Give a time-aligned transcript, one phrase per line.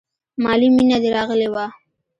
[0.43, 1.65] مالې مينه دې راغلې وه.